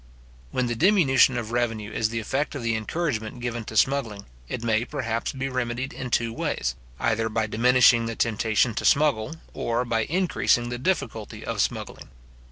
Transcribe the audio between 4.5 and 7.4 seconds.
may, perhaps, be remedied in two ways; either